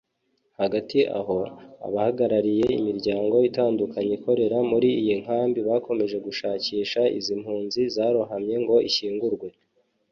[0.59, 1.37] Hagati aho
[1.87, 9.47] abahagarariye imiryango itandukanye ikorera muri iyi nkambi bakomeje gushakisha izi mpunzi zarohamye ngo ishyingurwe